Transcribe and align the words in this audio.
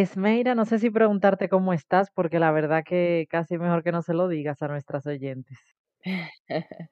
Esmeira, 0.00 0.54
no 0.54 0.66
sé 0.66 0.78
si 0.78 0.90
preguntarte 0.90 1.48
cómo 1.48 1.72
estás, 1.72 2.10
porque 2.10 2.38
la 2.38 2.52
verdad 2.52 2.84
que 2.84 3.26
casi 3.30 3.56
mejor 3.56 3.82
que 3.82 3.92
no 3.92 4.02
se 4.02 4.12
lo 4.12 4.28
digas 4.28 4.60
a 4.60 4.68
nuestras 4.68 5.06
oyentes. 5.06 5.58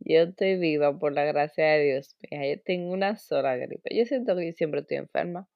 Yo 0.00 0.20
estoy 0.20 0.58
viva 0.58 0.98
por 0.98 1.14
la 1.14 1.24
gracia 1.24 1.64
de 1.64 1.84
Dios. 1.84 2.14
Mija, 2.20 2.46
yo 2.46 2.62
tengo 2.62 2.92
una 2.92 3.16
sola 3.16 3.56
gripe. 3.56 3.96
Yo 3.96 4.04
siento 4.04 4.36
que 4.36 4.52
siempre 4.52 4.80
estoy 4.80 4.98
enferma. 4.98 5.48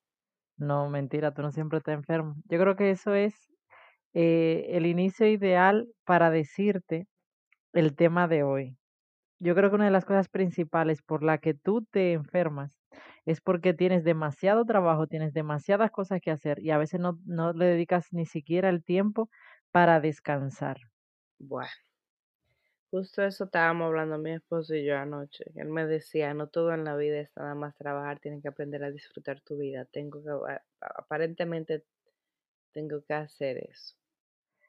No, 0.57 0.89
mentira, 0.89 1.35
tú 1.35 1.43
no 1.43 1.53
siempre 1.53 1.77
estás 1.79 1.97
enfermo. 1.97 2.37
Yo 2.49 2.59
creo 2.59 2.77
que 2.77 2.91
eso 2.91 3.15
es 3.15 3.35
eh, 4.15 4.69
el 4.71 4.87
inicio 4.87 5.27
ideal 5.27 5.89
para 6.07 6.31
decirte 6.31 7.07
el 7.75 7.95
tema 7.95 8.27
de 8.27 8.43
hoy. 8.43 8.79
Yo 9.39 9.55
creo 9.55 9.69
que 9.69 9.77
una 9.77 9.85
de 9.85 9.91
las 9.91 10.07
cosas 10.07 10.31
principales 10.31 11.03
por 11.03 11.23
la 11.23 11.37
que 11.37 11.53
tú 11.53 11.85
te 11.91 12.15
enfermas 12.15 12.81
es 13.27 13.41
porque 13.43 13.75
tienes 13.75 14.05
demasiado 14.05 14.65
trabajo, 14.65 15.07
tienes 15.07 15.35
demasiadas 15.35 15.91
cosas 15.91 16.21
que 16.23 16.31
hacer 16.31 16.61
y 16.61 16.71
a 16.71 16.79
veces 16.79 17.01
no, 17.01 17.19
no 17.27 17.53
le 17.53 17.67
dedicas 17.67 18.07
ni 18.13 18.25
siquiera 18.27 18.71
el 18.71 18.85
tiempo 18.85 19.29
para 19.73 20.01
descansar. 20.01 20.79
Bueno, 21.39 21.71
justo 22.91 23.23
eso 23.23 23.45
estábamos 23.45 23.87
hablando 23.87 24.19
mi 24.19 24.33
esposo 24.33 24.75
y 24.75 24.85
yo 24.85 24.97
anoche. 24.97 25.45
Él 25.55 25.69
me 25.69 25.87
decía, 25.87 26.35
no 26.35 26.49
todo 26.49 26.73
en 26.73 26.85
la 26.85 26.97
vida 26.97 27.21
es 27.21 27.31
nada 27.37 27.55
más 27.55 27.77
trabajar, 27.77 28.19
tienes 28.21 28.43
que 28.43 28.49
aprender 28.49 28.83
a 28.85 28.91
disfrutar 28.91 29.41
tu 29.41 29.57
vida. 29.59 29.85
Tengo 29.85 30.23
que, 30.23 30.59
aparentemente, 30.81 31.85
tengo 32.73 33.03
que 33.05 33.15
hacer 33.15 33.59
eso. 33.59 33.97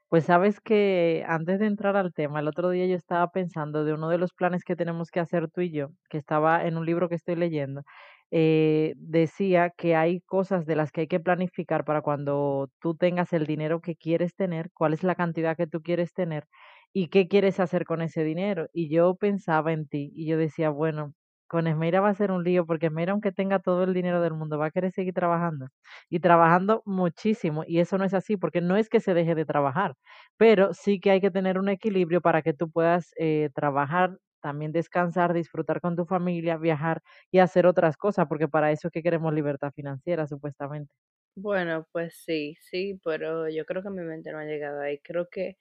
Pues 0.10 0.26
sabes 0.26 0.62
que 0.62 1.26
antes 1.28 1.60
de 1.60 1.66
entrar 1.66 1.98
al 1.98 2.14
tema, 2.14 2.40
el 2.40 2.48
otro 2.48 2.70
día 2.70 2.86
yo 2.86 2.96
estaba 2.96 3.30
pensando 3.32 3.84
de 3.84 3.94
uno 3.94 4.08
de 4.10 4.18
los 4.18 4.34
planes 4.34 4.64
que 4.64 4.78
tenemos 4.78 5.12
que 5.12 5.20
hacer 5.20 5.50
tú 5.50 5.62
y 5.62 5.72
yo, 5.72 5.90
que 6.10 6.18
estaba 6.18 6.66
en 6.66 6.78
un 6.78 6.86
libro 6.86 7.10
que 7.10 7.16
estoy 7.16 7.36
leyendo, 7.36 7.84
eh, 8.32 8.94
decía 8.98 9.72
que 9.78 9.96
hay 9.96 10.22
cosas 10.22 10.66
de 10.66 10.76
las 10.76 10.92
que 10.92 11.02
hay 11.02 11.08
que 11.08 11.20
planificar 11.20 11.86
para 11.86 12.02
cuando 12.02 12.70
tú 12.80 12.96
tengas 12.96 13.34
el 13.34 13.46
dinero 13.46 13.82
que 13.82 13.96
quieres 13.96 14.36
tener, 14.36 14.70
cuál 14.74 14.94
es 14.94 15.04
la 15.04 15.16
cantidad 15.16 15.56
que 15.58 15.68
tú 15.68 15.82
quieres 15.82 16.14
tener 16.14 16.46
y 16.94 17.08
qué 17.10 17.28
quieres 17.28 17.60
hacer 17.60 17.86
con 17.86 18.02
ese 18.02 18.24
dinero. 18.24 18.68
Y 18.74 18.90
yo 18.90 19.16
pensaba 19.16 19.74
en 19.74 19.88
ti 19.88 20.12
y 20.16 20.28
yo 20.28 20.38
decía, 20.38 20.70
bueno, 20.70 21.14
con 21.48 21.68
Esmeira 21.68 22.02
va 22.02 22.10
a 22.10 22.14
ser 22.14 22.32
un 22.32 22.44
lío 22.44 22.66
porque 22.66 22.88
Esmeira, 22.88 23.14
aunque 23.14 23.32
tenga 23.32 23.60
todo 23.60 23.84
el 23.84 23.94
dinero 23.94 24.22
del 24.22 24.34
mundo, 24.34 24.58
va 24.58 24.68
a 24.68 24.72
querer 24.72 24.92
seguir 24.92 25.14
trabajando 25.14 25.68
y 26.10 26.20
trabajando 26.20 26.82
muchísimo. 26.86 27.64
Y 27.66 27.80
eso 27.80 27.98
no 27.98 28.04
es 28.06 28.14
así 28.14 28.36
porque 28.38 28.60
no 28.62 28.76
es 28.78 28.90
que 28.90 29.00
se 29.00 29.14
deje 29.14 29.36
de 29.36 29.46
trabajar 29.46 29.96
pero 30.38 30.74
sí 30.74 31.00
que 31.00 31.12
hay 31.12 31.22
que 31.22 31.32
tener 31.32 31.58
un 31.60 31.70
equilibrio 31.70 32.22
para 32.22 32.42
que 32.42 32.54
tú 32.54 32.70
puedas 32.70 33.12
eh, 33.18 33.50
trabajar, 33.56 34.18
también 34.48 34.72
descansar, 34.72 35.34
disfrutar 35.34 35.82
con 35.82 35.96
tu 35.96 36.06
familia, 36.06 36.58
viajar 36.58 37.02
y 37.32 37.40
hacer 37.40 37.66
otras 37.68 37.98
cosas, 37.98 38.28
porque 38.28 38.48
para 38.48 38.72
eso 38.72 38.88
es 38.88 38.92
que 38.94 39.04
queremos 39.04 39.34
libertad 39.34 39.72
financiera, 39.76 40.28
supuestamente. 40.28 40.94
Bueno, 41.38 41.88
pues 41.94 42.16
sí, 42.26 42.56
sí, 42.60 43.00
pero 43.04 43.48
yo 43.48 43.66
creo 43.66 43.82
que 43.82 43.90
mi 43.90 44.02
mente 44.02 44.32
no 44.34 44.40
ha 44.40 44.44
llegado 44.46 44.82
ahí. 44.82 45.00
Creo 45.00 45.30
que 45.30 45.58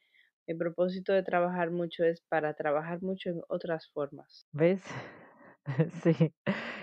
mi 0.48 0.54
propósito 0.56 1.12
de 1.12 1.22
trabajar 1.22 1.70
mucho 1.70 2.04
es 2.04 2.20
para 2.22 2.54
trabajar 2.54 3.00
mucho 3.02 3.30
en 3.30 3.42
otras 3.48 3.88
formas. 3.92 4.48
¿Ves? 4.52 4.82
Sí, 6.02 6.32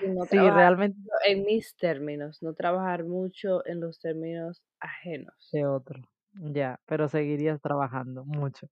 no 0.02 0.26
sí, 0.30 0.50
realmente 0.50 1.00
en 1.26 1.44
mis 1.46 1.76
términos, 1.76 2.44
no 2.44 2.54
trabajar 2.54 3.06
mucho 3.06 3.66
en 3.66 3.80
los 3.82 4.00
términos 4.00 4.64
ajenos. 4.80 5.36
de 5.52 5.66
otro, 5.68 6.02
ya, 6.34 6.80
pero 6.86 7.08
seguirías 7.08 7.62
trabajando 7.62 8.26
mucho. 8.26 8.68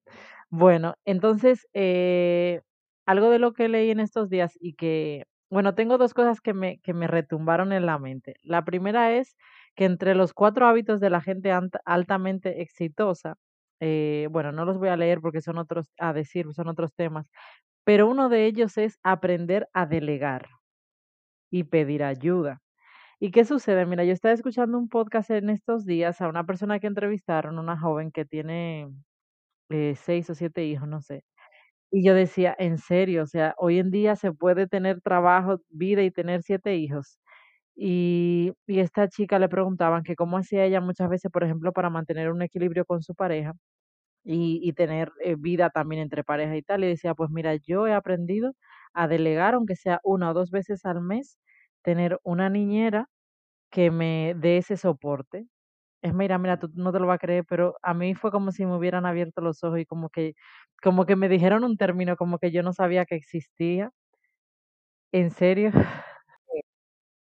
Bueno, 0.50 0.96
entonces, 1.06 1.68
eh, 1.74 2.62
algo 3.12 3.30
de 3.30 3.40
lo 3.40 3.54
que 3.54 3.70
leí 3.70 3.92
en 3.92 4.00
estos 4.00 4.30
días 4.30 4.54
y 4.60 4.74
que, 4.76 5.26
bueno, 5.50 5.76
tengo 5.76 5.98
dos 5.98 6.14
cosas 6.14 6.42
que 6.42 6.54
me, 6.54 6.80
que 6.80 6.94
me 6.94 7.08
retumbaron 7.08 7.74
en 7.74 7.86
la 7.86 8.00
mente. 8.00 8.36
La 8.44 8.64
primera 8.66 9.14
es 9.14 9.36
que 9.76 9.86
entre 9.86 10.16
los 10.16 10.34
cuatro 10.34 10.68
hábitos 10.68 11.00
de 11.00 11.10
la 11.10 11.22
gente 11.22 11.52
altamente 11.86 12.62
exitosa, 12.62 13.36
eh, 13.80 14.28
bueno, 14.32 14.52
no 14.52 14.66
los 14.66 14.78
voy 14.78 14.90
a 14.90 14.98
leer 14.98 15.22
porque 15.22 15.42
son 15.42 15.58
otros, 15.58 15.92
a 16.00 16.14
decir, 16.14 16.48
son 16.54 16.68
otros 16.68 16.94
temas, 16.96 17.30
pero 17.86 18.08
uno 18.10 18.30
de 18.30 18.46
ellos 18.48 18.78
es 18.78 19.00
aprender 19.04 19.68
a 19.74 19.86
delegar 19.88 20.50
y 21.50 21.64
pedir 21.66 22.04
ayuda. 22.04 22.62
¿Y 23.20 23.32
qué 23.32 23.46
sucede? 23.46 23.86
Mira, 23.88 24.06
yo 24.06 24.14
estaba 24.14 24.34
escuchando 24.34 24.78
un 24.80 24.90
podcast 24.90 25.32
en 25.32 25.50
estos 25.50 25.86
días 25.86 26.22
a 26.22 26.30
una 26.30 26.46
persona 26.46 26.80
que 26.80 26.88
entrevistaron, 26.88 27.60
una 27.60 27.80
joven 27.80 28.12
que 28.12 28.26
tiene 28.26 28.90
eh, 29.70 29.96
seis 29.98 30.30
o 30.30 30.36
siete 30.36 30.66
hijos, 30.66 30.88
no 30.90 31.02
sé. 31.02 31.24
Y 31.92 32.04
yo 32.06 32.14
decía, 32.16 32.56
en 32.58 32.78
serio, 32.78 33.24
o 33.24 33.28
sea, 33.28 33.54
hoy 33.58 33.80
en 33.80 33.92
día 33.92 34.16
se 34.16 34.32
puede 34.34 34.68
tener 34.68 35.02
trabajo, 35.02 35.60
vida 35.70 36.02
y 36.04 36.12
tener 36.12 36.42
siete 36.44 36.76
hijos. 36.78 37.20
Y, 37.76 38.54
y 38.68 38.80
esta 38.80 39.10
chica 39.10 39.40
le 39.40 39.50
preguntaban 39.50 40.04
que 40.04 40.16
cómo 40.16 40.38
hacía 40.38 40.66
ella 40.66 40.82
muchas 40.82 41.10
veces, 41.10 41.32
por 41.32 41.44
ejemplo, 41.44 41.74
para 41.74 41.90
mantener 41.90 42.32
un 42.32 42.42
equilibrio 42.44 42.86
con 42.86 43.02
su 43.04 43.16
pareja 43.16 43.54
y, 44.24 44.60
y 44.64 44.74
tener 44.74 45.12
eh, 45.24 45.36
vida 45.38 45.70
también 45.72 46.02
entre 46.04 46.24
pareja 46.24 46.56
y 46.58 46.64
tal. 46.64 46.84
Y 46.84 46.88
decía, 46.88 47.16
pues 47.16 47.30
mira, 47.32 47.56
yo 47.56 47.88
he 47.88 47.94
aprendido 47.94 48.54
a 48.94 49.08
delegar, 49.08 49.56
aunque 49.56 49.76
sea 49.76 50.00
una 50.04 50.32
o 50.32 50.34
dos 50.34 50.52
veces 50.52 50.86
al 50.86 51.02
mes, 51.02 51.38
tener 51.84 52.20
una 52.24 52.50
niñera 52.50 53.10
que 53.72 53.92
me 53.92 54.36
dé 54.38 54.58
ese 54.58 54.78
soporte. 54.78 55.48
Es 56.04 56.14
mira, 56.16 56.38
mira, 56.40 56.58
tú 56.60 56.68
no 56.74 56.92
te 56.92 57.00
lo 57.00 57.06
vas 57.08 57.16
a 57.16 57.20
creer, 57.20 57.46
pero 57.48 57.76
a 57.84 57.94
mí 57.94 58.16
fue 58.16 58.32
como 58.32 58.52
si 58.52 58.66
me 58.66 58.76
hubieran 58.76 59.06
abierto 59.06 59.40
los 59.42 59.64
ojos 59.64 59.80
y 59.80 59.86
como 59.86 60.10
que, 60.10 60.34
como 60.82 61.06
que 61.06 61.16
me 61.16 61.30
dijeron 61.30 61.64
un 61.64 61.78
término 61.78 62.16
como 62.18 62.40
que 62.40 62.52
yo 62.52 62.64
no 62.64 62.74
sabía 62.74 63.06
que 63.06 63.16
existía. 63.16 63.92
¿En 65.14 65.30
serio? 65.32 65.72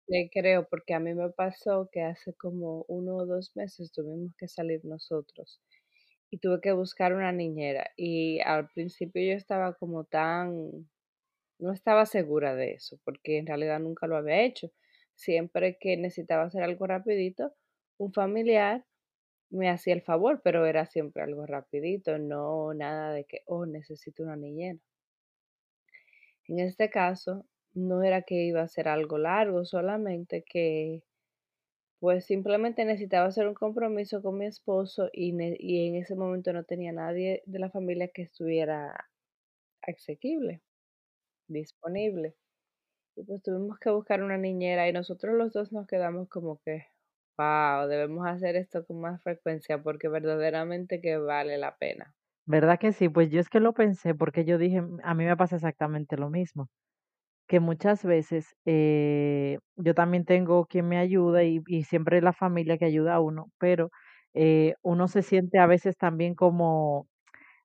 Sí, 0.07 0.29
creo, 0.33 0.67
porque 0.69 0.93
a 0.93 0.99
mí 0.99 1.13
me 1.13 1.29
pasó 1.29 1.89
que 1.91 2.01
hace 2.01 2.33
como 2.35 2.83
uno 2.87 3.15
o 3.17 3.25
dos 3.25 3.55
meses 3.55 3.91
tuvimos 3.91 4.33
que 4.37 4.47
salir 4.47 4.83
nosotros 4.83 5.61
y 6.31 6.39
tuve 6.39 6.61
que 6.61 6.73
buscar 6.73 7.13
una 7.13 7.31
niñera 7.31 7.91
y 7.97 8.39
al 8.41 8.69
principio 8.69 9.23
yo 9.23 9.33
estaba 9.37 9.75
como 9.75 10.05
tan, 10.05 10.89
no 11.59 11.73
estaba 11.73 12.05
segura 12.07 12.55
de 12.55 12.73
eso, 12.73 12.99
porque 13.05 13.37
en 13.39 13.47
realidad 13.47 13.79
nunca 13.79 14.07
lo 14.07 14.17
había 14.17 14.43
hecho. 14.43 14.69
Siempre 15.15 15.77
que 15.79 15.97
necesitaba 15.97 16.45
hacer 16.45 16.63
algo 16.63 16.87
rapidito, 16.87 17.53
un 18.05 18.11
familiar 18.13 18.85
me 19.51 19.69
hacía 19.69 19.93
el 19.95 20.01
favor, 20.03 20.41
pero 20.43 20.65
era 20.67 20.85
siempre 20.87 21.23
algo 21.23 21.45
rapidito, 21.45 22.17
no 22.19 22.73
nada 22.73 23.13
de 23.13 23.25
que, 23.25 23.43
oh, 23.47 23.65
necesito 23.67 24.23
una 24.23 24.37
niñera. 24.37 24.79
En 26.47 26.59
este 26.59 26.89
caso, 26.91 27.45
no 27.73 28.03
era 28.03 28.21
que 28.21 28.43
iba 28.43 28.61
a 28.61 28.67
ser 28.67 28.87
algo 28.87 29.17
largo, 29.17 29.65
solamente 29.65 30.43
que 30.43 31.03
pues 31.99 32.25
simplemente 32.25 32.85
necesitaba 32.85 33.27
hacer 33.27 33.47
un 33.47 33.53
compromiso 33.55 34.21
con 34.21 34.37
mi 34.37 34.45
esposo 34.47 35.09
y, 35.13 35.33
y 35.59 35.87
en 35.89 35.95
ese 35.95 36.15
momento 36.15 36.53
no 36.53 36.63
tenía 36.65 36.91
nadie 36.93 37.43
de 37.45 37.59
la 37.59 37.69
familia 37.71 38.09
que 38.09 38.23
estuviera 38.23 39.09
asequible, 39.83 40.63
disponible. 41.47 42.35
Y 43.15 43.23
pues 43.23 43.43
tuvimos 43.43 43.79
que 43.79 43.91
buscar 43.91 44.23
una 44.23 44.37
niñera 44.37 44.89
y 44.89 44.93
nosotros 44.93 45.35
los 45.35 45.53
dos 45.53 45.71
nos 45.73 45.87
quedamos 45.87 46.29
como 46.29 46.59
que, 46.65 46.87
wow, 47.37 47.87
debemos 47.87 48.27
hacer 48.27 48.55
esto 48.55 48.85
con 48.85 49.01
más 49.01 49.21
frecuencia 49.23 49.81
porque 49.83 50.07
verdaderamente 50.09 51.01
que 51.01 51.17
vale 51.17 51.57
la 51.57 51.77
pena. 51.77 52.15
¿Verdad 52.45 52.79
que 52.79 52.91
sí? 52.91 53.07
Pues 53.09 53.29
yo 53.29 53.39
es 53.39 53.49
que 53.49 53.59
lo 53.59 53.73
pensé 53.73 54.15
porque 54.15 54.45
yo 54.45 54.57
dije, 54.57 54.81
"Mm, 54.81 54.99
a 55.03 55.13
mí 55.13 55.25
me 55.25 55.37
pasa 55.37 55.55
exactamente 55.57 56.17
lo 56.17 56.29
mismo, 56.29 56.69
que 57.47 57.59
muchas 57.61 58.05
veces 58.05 58.55
eh, 58.65 59.59
yo 59.77 59.95
también 59.95 60.25
tengo 60.25 60.65
quien 60.67 60.87
me 60.89 60.97
ayuda 60.99 61.43
y, 61.43 61.61
y 61.67 61.83
siempre 61.85 62.21
la 62.21 62.33
familia 62.33 62.77
que 62.79 62.85
ayuda 62.85 63.15
a 63.15 63.21
uno, 63.21 63.51
pero 63.59 63.91
eh, 64.35 64.75
uno 64.83 65.07
se 65.09 65.23
siente 65.23 65.59
a 65.59 65.67
veces 65.67 65.97
también 65.97 66.35
como 66.35 67.07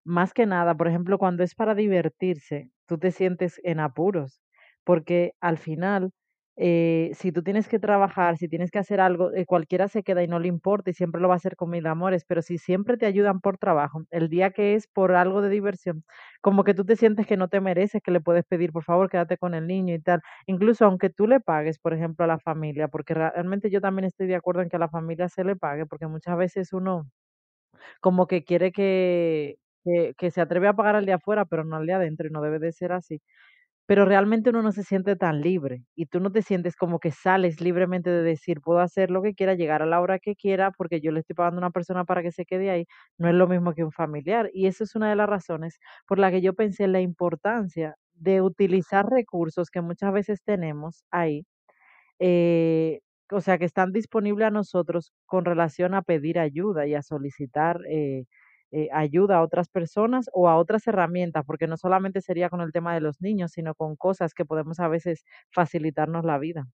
Más 0.04 0.32
que 0.34 0.46
nada, 0.46 0.74
por 0.76 0.88
ejemplo, 0.88 1.18
cuando 1.18 1.42
es 1.44 1.54
para 1.54 1.74
divertirse, 1.74 2.70
tú 2.86 2.98
te 2.98 3.10
sientes 3.12 3.60
en 3.64 3.80
apuros, 3.80 4.42
porque 4.84 5.32
al 5.40 5.58
final, 5.58 6.12
eh, 6.56 7.10
si 7.14 7.32
tú 7.32 7.42
tienes 7.42 7.68
que 7.68 7.78
trabajar, 7.78 8.38
si 8.38 8.48
tienes 8.48 8.70
que 8.70 8.78
hacer 8.78 9.00
algo, 9.00 9.32
eh, 9.34 9.44
cualquiera 9.46 9.88
se 9.88 10.02
queda 10.02 10.22
y 10.22 10.28
no 10.28 10.38
le 10.38 10.48
importa 10.48 10.90
y 10.90 10.94
siempre 10.94 11.20
lo 11.20 11.28
va 11.28 11.34
a 11.34 11.36
hacer 11.36 11.56
con 11.56 11.70
mil 11.70 11.86
amores, 11.86 12.24
pero 12.26 12.42
si 12.42 12.58
siempre 12.58 12.96
te 12.96 13.06
ayudan 13.06 13.40
por 13.40 13.58
trabajo, 13.58 14.04
el 14.10 14.28
día 14.28 14.50
que 14.50 14.74
es 14.74 14.86
por 14.88 15.12
algo 15.14 15.42
de 15.42 15.50
diversión, 15.50 16.04
como 16.40 16.64
que 16.64 16.74
tú 16.74 16.84
te 16.84 16.96
sientes 16.96 17.26
que 17.26 17.36
no 17.36 17.48
te 17.48 17.60
mereces, 17.60 18.02
que 18.02 18.10
le 18.10 18.20
puedes 18.20 18.44
pedir, 18.44 18.72
por 18.72 18.84
favor, 18.84 19.10
quédate 19.10 19.36
con 19.38 19.54
el 19.54 19.66
niño 19.66 19.94
y 19.94 20.00
tal, 20.00 20.20
incluso 20.46 20.84
aunque 20.86 21.10
tú 21.10 21.26
le 21.26 21.40
pagues, 21.40 21.78
por 21.78 21.92
ejemplo, 21.94 22.24
a 22.24 22.28
la 22.28 22.38
familia, 22.38 22.88
porque 22.88 23.14
realmente 23.14 23.70
yo 23.70 23.80
también 23.80 24.06
estoy 24.06 24.26
de 24.26 24.36
acuerdo 24.36 24.62
en 24.62 24.68
que 24.68 24.76
a 24.76 24.78
la 24.78 24.88
familia 24.88 25.28
se 25.28 25.44
le 25.44 25.56
pague, 25.56 25.86
porque 25.86 26.06
muchas 26.06 26.36
veces 26.38 26.72
uno 26.72 27.06
como 28.00 28.26
que 28.26 28.44
quiere 28.44 28.72
que 28.72 29.56
que, 29.84 30.14
que 30.18 30.30
se 30.32 30.40
atreve 30.40 30.66
a 30.68 30.74
pagar 30.74 30.96
al 30.96 31.06
de 31.06 31.12
afuera, 31.12 31.44
pero 31.44 31.64
no 31.64 31.76
al 31.76 31.86
de 31.86 31.92
adentro, 31.94 32.26
y 32.26 32.30
no 32.30 32.42
debe 32.42 32.58
de 32.58 32.72
ser 32.72 32.90
así. 32.92 33.20
Pero 33.86 34.04
realmente 34.04 34.50
uno 34.50 34.62
no 34.62 34.72
se 34.72 34.82
siente 34.82 35.16
tan 35.16 35.40
libre 35.40 35.84
y 35.94 36.06
tú 36.06 36.20
no 36.20 36.32
te 36.32 36.42
sientes 36.42 36.76
como 36.76 36.98
que 37.00 37.12
sales 37.12 37.60
libremente 37.60 38.10
de 38.10 38.22
decir, 38.22 38.60
puedo 38.60 38.80
hacer 38.80 39.10
lo 39.10 39.22
que 39.22 39.34
quiera, 39.34 39.54
llegar 39.54 39.82
a 39.82 39.86
la 39.86 40.00
hora 40.00 40.18
que 40.18 40.34
quiera, 40.36 40.72
porque 40.72 41.00
yo 41.00 41.12
le 41.12 41.20
estoy 41.20 41.34
pagando 41.34 41.58
a 41.60 41.64
una 41.66 41.70
persona 41.70 42.04
para 42.04 42.22
que 42.22 42.32
se 42.32 42.44
quede 42.46 42.70
ahí, 42.70 42.86
no 43.18 43.28
es 43.28 43.34
lo 43.34 43.46
mismo 43.48 43.74
que 43.74 43.84
un 43.84 43.92
familiar. 43.92 44.50
Y 44.52 44.66
eso 44.66 44.84
es 44.84 44.94
una 44.96 45.08
de 45.10 45.16
las 45.16 45.28
razones 45.28 45.78
por 46.06 46.18
la 46.18 46.30
que 46.30 46.40
yo 46.42 46.54
pensé 46.54 46.84
en 46.84 46.92
la 46.92 47.00
importancia 47.00 47.96
de 48.14 48.40
utilizar 48.42 49.06
recursos 49.08 49.70
que 49.70 49.80
muchas 49.82 50.12
veces 50.12 50.42
tenemos 50.44 51.04
ahí 51.10 51.44
eh, 52.18 53.00
o 53.30 53.40
sea, 53.40 53.58
que 53.58 53.64
están 53.64 53.92
disponibles 53.92 54.46
a 54.48 54.50
nosotros 54.50 55.12
con 55.26 55.44
relación 55.44 55.94
a 55.94 56.02
pedir 56.02 56.38
ayuda 56.38 56.86
y 56.86 56.94
a 56.94 57.02
solicitar 57.02 57.80
eh, 57.90 58.24
eh, 58.72 58.88
ayuda 58.92 59.38
a 59.38 59.42
otras 59.42 59.68
personas 59.68 60.28
o 60.32 60.48
a 60.48 60.56
otras 60.56 60.86
herramientas, 60.86 61.44
porque 61.46 61.66
no 61.66 61.76
solamente 61.76 62.20
sería 62.20 62.50
con 62.50 62.60
el 62.60 62.72
tema 62.72 62.94
de 62.94 63.00
los 63.00 63.20
niños, 63.20 63.52
sino 63.52 63.74
con 63.74 63.96
cosas 63.96 64.34
que 64.34 64.44
podemos 64.44 64.80
a 64.80 64.88
veces 64.88 65.24
facilitarnos 65.52 66.24
la 66.24 66.38
vida. 66.38 66.66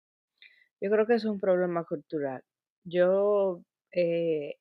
Yo 0.81 0.91
creo 0.91 1.07
que 1.07 1.15
es 1.15 1.25
un 1.25 1.39
problema 1.39 1.85
cultural. 1.85 2.43
Yo 2.85 3.63
eh, 3.93 4.55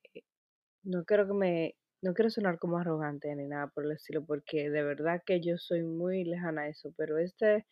no 0.84 1.04
quiero 1.04 1.26
que 1.26 1.32
me, 1.34 1.74
no 2.02 2.14
quiero 2.14 2.30
sonar 2.30 2.58
como 2.58 2.78
arrogante 2.78 3.34
ni 3.34 3.46
nada 3.48 3.68
por 3.68 3.84
el 3.84 3.92
estilo, 3.92 4.24
porque 4.24 4.70
de 4.70 4.82
verdad 4.82 5.22
que 5.24 5.40
yo 5.40 5.56
soy 5.56 5.82
muy 5.82 6.24
lejana 6.24 6.62
a 6.62 6.68
eso, 6.68 6.92
pero 6.96 7.18
este 7.18 7.66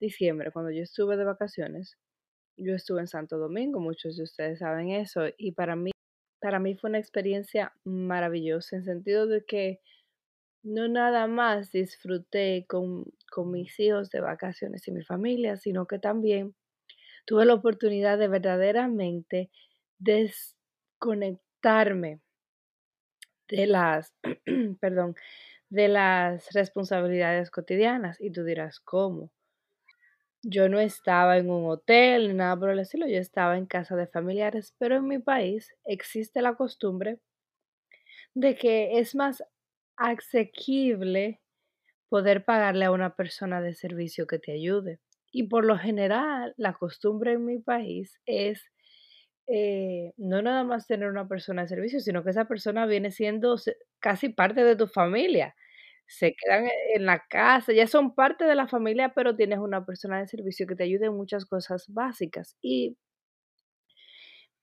diciembre, 0.00 0.50
cuando 0.52 0.70
yo 0.70 0.82
estuve 0.82 1.16
de 1.16 1.24
vacaciones, 1.24 1.96
yo 2.56 2.74
estuve 2.74 3.00
en 3.00 3.06
Santo 3.06 3.38
Domingo, 3.38 3.80
muchos 3.80 4.16
de 4.16 4.24
ustedes 4.24 4.60
saben 4.60 4.90
eso, 4.90 5.22
y 5.36 5.52
para 5.52 5.76
mí, 5.76 5.90
para 6.40 6.58
mí 6.58 6.76
fue 6.76 6.90
una 6.90 6.98
experiencia 6.98 7.72
maravillosa 7.84 8.76
en 8.76 8.84
sentido 8.84 9.26
de 9.26 9.44
que 9.44 9.80
no 10.62 10.88
nada 10.88 11.26
más 11.26 11.70
disfruté 11.70 12.66
con, 12.68 13.04
con 13.30 13.50
mis 13.50 13.78
hijos 13.78 14.10
de 14.10 14.20
vacaciones 14.20 14.86
y 14.88 14.92
mi 14.92 15.04
familia, 15.04 15.56
sino 15.56 15.86
que 15.86 15.98
también 15.98 16.54
tuve 17.24 17.44
la 17.44 17.54
oportunidad 17.54 18.18
de 18.18 18.28
verdaderamente 18.28 19.50
desconectarme 19.98 22.20
de 23.48 23.66
las, 23.66 24.14
perdón, 24.80 25.14
de 25.68 25.88
las 25.88 26.48
responsabilidades 26.52 27.50
cotidianas. 27.50 28.20
Y 28.20 28.30
tú 28.30 28.44
dirás, 28.44 28.80
¿cómo? 28.80 29.30
Yo 30.42 30.70
no 30.70 30.80
estaba 30.80 31.36
en 31.36 31.50
un 31.50 31.66
hotel 31.70 32.28
ni 32.28 32.34
nada 32.34 32.58
por 32.58 32.70
el 32.70 32.78
estilo, 32.78 33.06
yo 33.06 33.18
estaba 33.18 33.58
en 33.58 33.66
casa 33.66 33.96
de 33.96 34.06
familiares, 34.06 34.74
pero 34.78 34.96
en 34.96 35.06
mi 35.06 35.18
país 35.18 35.74
existe 35.84 36.40
la 36.40 36.54
costumbre 36.54 37.20
de 38.34 38.54
que 38.56 38.98
es 38.98 39.14
más 39.14 39.42
asequible 39.96 41.40
poder 42.08 42.44
pagarle 42.44 42.86
a 42.86 42.92
una 42.92 43.16
persona 43.16 43.60
de 43.60 43.74
servicio 43.74 44.26
que 44.26 44.38
te 44.38 44.52
ayude. 44.52 45.00
Y 45.32 45.44
por 45.44 45.64
lo 45.64 45.78
general, 45.78 46.54
la 46.56 46.74
costumbre 46.74 47.32
en 47.34 47.44
mi 47.46 47.58
país 47.58 48.20
es 48.26 48.64
eh, 49.48 50.12
no 50.16 50.42
nada 50.42 50.64
más 50.64 50.86
tener 50.86 51.08
una 51.10 51.28
persona 51.28 51.62
de 51.62 51.68
servicio, 51.68 52.00
sino 52.00 52.24
que 52.24 52.30
esa 52.30 52.46
persona 52.46 52.86
viene 52.86 53.12
siendo 53.12 53.56
casi 54.00 54.30
parte 54.30 54.64
de 54.64 54.76
tu 54.76 54.86
familia. 54.88 55.54
Se 56.08 56.34
quedan 56.34 56.66
e- 56.66 56.70
en 56.96 57.06
la 57.06 57.24
casa, 57.28 57.72
ya 57.72 57.86
son 57.86 58.14
parte 58.14 58.44
de 58.44 58.54
la 58.54 58.68
familia, 58.68 59.12
pero 59.14 59.36
tienes 59.36 59.58
una 59.58 59.84
persona 59.86 60.18
de 60.20 60.26
servicio 60.28 60.66
que 60.66 60.76
te 60.76 60.84
ayude 60.84 61.06
en 61.06 61.14
muchas 61.16 61.44
cosas 61.46 61.86
básicas. 61.88 62.56
Y 62.62 62.96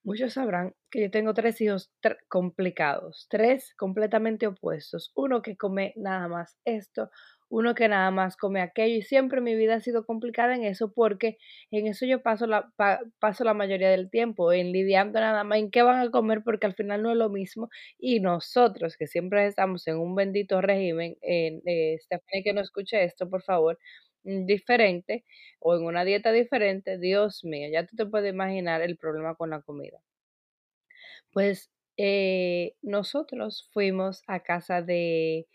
Muchos 0.03 0.33
sabrán 0.33 0.73
que 0.91 1.01
yo 1.03 1.11
tengo 1.11 1.33
tres 1.33 1.61
hijos 1.61 1.89
complicados, 2.27 3.27
tres 3.29 3.73
completamente 3.75 4.47
opuestos. 4.47 5.11
Uno 5.15 5.41
que 5.41 5.55
come 5.55 5.93
nada 5.95 6.27
más 6.27 6.57
esto, 6.65 7.09
uno 7.53 7.75
que 7.75 7.87
nada 7.87 8.11
más 8.11 8.37
come 8.37 8.61
aquello. 8.61 8.95
Y 8.97 9.01
siempre 9.03 9.41
mi 9.41 9.55
vida 9.55 9.75
ha 9.75 9.79
sido 9.81 10.05
complicada 10.05 10.55
en 10.55 10.63
eso 10.63 10.91
porque 10.93 11.37
en 11.71 11.87
eso 11.87 12.05
yo 12.05 12.21
paso 12.23 12.47
la, 12.47 12.71
pa- 12.75 13.01
paso 13.19 13.43
la 13.43 13.53
mayoría 13.53 13.89
del 13.89 14.09
tiempo, 14.09 14.51
en 14.53 14.71
lidiando 14.71 15.19
nada 15.19 15.43
más 15.43 15.59
en 15.59 15.71
qué 15.71 15.81
van 15.83 15.99
a 16.01 16.11
comer 16.11 16.41
porque 16.43 16.65
al 16.67 16.75
final 16.75 17.03
no 17.03 17.11
es 17.11 17.17
lo 17.17 17.29
mismo. 17.29 17.69
Y 17.97 18.19
nosotros 18.19 18.97
que 18.97 19.07
siempre 19.07 19.45
estamos 19.47 19.87
en 19.87 19.97
un 19.99 20.15
bendito 20.15 20.61
régimen, 20.61 21.17
en, 21.21 21.61
eh, 21.65 21.97
Stephanie 22.01 22.43
que 22.43 22.53
no 22.53 22.61
escuche 22.61 23.03
esto, 23.03 23.29
por 23.29 23.43
favor, 23.43 23.77
mm, 24.23 24.45
diferente 24.45 25.23
o 25.59 25.75
en 25.75 25.83
una 25.85 26.05
dieta 26.05 26.31
diferente, 26.31 26.97
Dios 26.99 27.43
mío, 27.43 27.69
ya 27.71 27.85
tú 27.85 27.95
te 27.95 28.05
puedes 28.05 28.33
imaginar 28.33 28.81
el 28.81 28.97
problema 28.97 29.35
con 29.35 29.49
la 29.51 29.61
comida. 29.61 29.99
Pues 31.31 31.69
eh, 31.97 32.75
nosotros 32.81 33.69
fuimos 33.73 34.23
a 34.27 34.41
casa 34.41 34.81
de, 34.81 35.47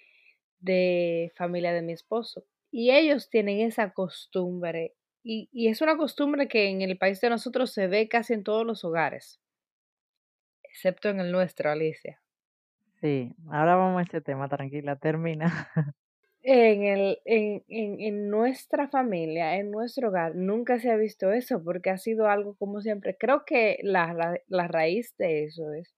de 0.61 1.33
familia 1.37 1.73
de 1.73 1.83
mi 1.83 1.93
esposo 1.93 2.45
y 2.71 2.91
ellos 2.91 3.31
tienen 3.31 3.61
esa 3.61 3.93
costumbre 3.93 4.95
y, 5.23 5.49
y 5.53 5.69
es 5.69 5.81
una 5.83 5.97
costumbre 5.97 6.49
que 6.49 6.69
en 6.71 6.83
el 6.83 6.99
país 6.99 7.21
de 7.21 7.31
nosotros 7.31 7.73
se 7.73 7.87
ve 7.89 8.09
casi 8.09 8.35
en 8.35 8.45
todos 8.45 8.65
los 8.67 8.85
hogares, 8.85 9.41
excepto 10.63 11.09
en 11.09 11.19
el 11.19 11.33
nuestro, 11.33 11.69
Alicia. 11.71 12.23
Sí, 13.01 13.35
ahora 13.51 13.77
vamos 13.77 14.01
a 14.01 14.03
ese 14.05 14.21
tema, 14.21 14.49
tranquila, 14.49 14.97
termina. 14.97 15.69
En 16.43 16.83
el, 16.83 17.21
en, 17.25 17.65
en, 17.69 18.01
en 18.01 18.29
nuestra 18.31 18.89
familia, 18.89 19.57
en 19.57 19.71
nuestro 19.71 20.09
hogar, 20.09 20.35
nunca 20.35 20.79
se 20.81 20.91
ha 20.91 20.97
visto 20.97 21.33
eso 21.33 21.63
porque 21.63 21.91
ha 21.91 21.99
sido 21.99 22.29
algo 22.29 22.57
como 22.57 22.81
siempre. 22.81 23.17
Creo 23.19 23.45
que 23.45 23.79
la, 23.83 24.13
la, 24.15 24.41
la 24.49 24.67
raíz 24.69 25.15
de 25.17 25.45
eso 25.45 25.73
es 25.73 25.95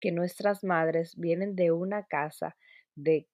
que 0.00 0.12
nuestras 0.12 0.64
madres 0.64 1.16
vienen 1.16 1.56
de 1.56 1.72
una 1.72 2.04
casa 2.06 2.56
de 2.94 3.28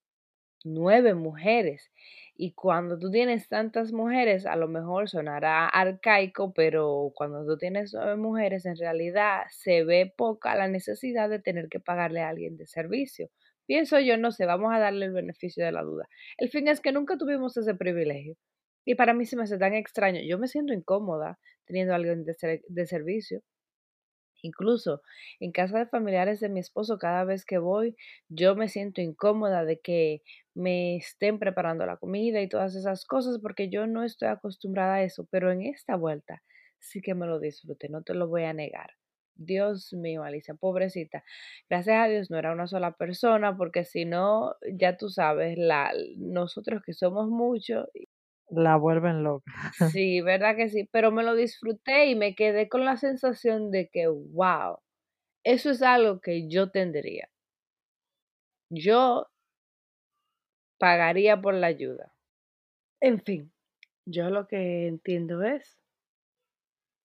nueve 0.65 1.15
mujeres. 1.15 1.91
Y 2.37 2.53
cuando 2.53 2.99
tú 2.99 3.11
tienes 3.11 3.49
tantas 3.49 3.93
mujeres, 3.93 4.45
a 4.47 4.57
lo 4.57 4.67
mejor 4.69 5.09
sonará 5.09 5.69
arcaico, 5.69 6.53
pero 6.53 7.13
cuando 7.15 7.47
tú 7.47 7.57
tienes 7.59 7.93
nueve 7.95 8.17
mujeres, 8.17 8.67
en 8.67 8.77
realidad 8.77 9.43
se 9.51 9.85
ve 9.85 10.13
poca 10.17 10.55
la 10.57 10.67
necesidad 10.69 11.29
de 11.31 11.39
tener 11.39 11.69
que 11.69 11.81
pagarle 11.81 12.21
a 12.23 12.29
alguien 12.31 12.57
de 12.57 12.67
servicio. 12.67 13.31
Pienso 13.67 14.01
yo, 14.01 14.17
no 14.19 14.33
sé, 14.33 14.47
vamos 14.47 14.75
a 14.75 14.79
darle 14.79 15.07
el 15.07 15.13
beneficio 15.13 15.65
de 15.65 15.73
la 15.73 15.83
duda. 15.83 16.09
El 16.39 16.51
fin 16.51 16.69
es 16.69 16.81
que 16.81 16.93
nunca 16.93 17.17
tuvimos 17.17 17.57
ese 17.57 17.75
privilegio. 17.75 18.37
Y 18.85 18.97
para 18.97 19.15
mí 19.15 19.25
se 19.27 19.37
me 19.37 19.45
hace 19.45 19.59
tan 19.59 19.75
extraño. 19.75 20.21
Yo 20.23 20.39
me 20.39 20.49
siento 20.49 20.73
incómoda 20.75 21.39
teniendo 21.67 21.93
a 21.93 21.97
alguien 21.97 22.25
de, 22.25 22.63
de 22.69 22.87
servicio. 22.87 23.43
Incluso 24.45 25.03
en 25.41 25.53
casa 25.53 25.79
de 25.79 25.87
familiares 25.87 26.39
de 26.39 26.51
mi 26.51 26.61
esposo, 26.61 26.99
cada 26.99 27.25
vez 27.25 27.47
que 27.47 27.57
voy, 27.59 27.97
yo 28.29 28.55
me 28.55 28.69
siento 28.69 29.01
incómoda 29.01 29.65
de 29.65 29.81
que 29.81 30.23
me 30.55 30.97
estén 30.97 31.39
preparando 31.39 31.87
la 31.87 31.97
comida 31.97 32.43
y 32.43 32.49
todas 32.49 32.75
esas 32.75 33.07
cosas 33.07 33.39
porque 33.41 33.71
yo 33.71 33.87
no 33.87 34.05
estoy 34.05 34.29
acostumbrada 34.29 34.97
a 34.97 35.03
eso, 35.03 35.27
pero 35.31 35.51
en 35.51 35.63
esta 35.63 35.97
vuelta 35.97 36.43
sí 36.79 37.01
que 37.01 37.15
me 37.15 37.27
lo 37.27 37.41
disfruté, 37.41 37.89
no 37.89 38.03
te 38.03 38.13
lo 38.15 38.29
voy 38.29 38.45
a 38.45 38.53
negar. 38.53 38.91
Dios 39.37 39.93
mío, 39.95 40.23
Alicia, 40.23 40.55
pobrecita. 40.55 41.25
Gracias 41.71 41.97
a 41.97 42.07
Dios 42.07 42.31
no 42.31 42.39
era 42.39 42.53
una 42.53 42.67
sola 42.67 42.93
persona, 42.93 43.57
porque 43.57 43.85
si 43.85 44.05
no, 44.05 44.55
ya 44.73 44.97
tú 44.99 45.09
sabes, 45.09 45.57
la, 45.59 45.91
nosotros 46.17 46.83
que 46.85 46.93
somos 46.93 47.29
muchos, 47.31 47.89
La 48.49 48.77
vuelven 48.77 49.23
loca. 49.23 49.53
Sí, 49.99 50.21
verdad 50.23 50.57
que 50.57 50.69
sí, 50.71 50.89
pero 50.91 51.11
me 51.11 51.23
lo 51.23 51.35
disfruté 51.35 52.07
y 52.07 52.15
me 52.15 52.35
quedé 52.35 52.69
con 52.71 52.85
la 52.85 52.97
sensación 52.97 53.71
de 53.71 53.89
que, 53.93 54.07
wow, 54.09 54.79
eso 55.45 55.71
es 55.71 55.83
algo 55.83 56.21
que 56.21 56.49
yo 56.49 56.71
tendría. 56.71 57.29
Yo 58.71 59.27
pagaría 60.79 61.41
por 61.41 61.55
la 61.55 61.67
ayuda. 61.67 62.13
En 63.01 63.21
fin, 63.23 63.53
yo 64.07 64.31
lo 64.31 64.49
que 64.49 64.89
entiendo 64.89 65.43
es 65.43 65.79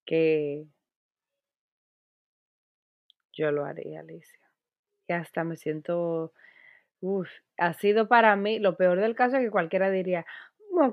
que 0.05 0.65
yo 3.33 3.51
lo 3.51 3.65
haría, 3.65 4.01
Alicia. 4.01 4.39
Y 5.07 5.13
hasta 5.13 5.43
me 5.43 5.57
siento, 5.57 6.33
uff, 7.01 7.29
ha 7.57 7.73
sido 7.75 8.07
para 8.07 8.35
mí, 8.35 8.59
lo 8.59 8.77
peor 8.77 8.99
del 9.01 9.15
caso 9.15 9.37
es 9.37 9.45
que 9.45 9.51
cualquiera 9.51 9.91
diría, 9.91 10.25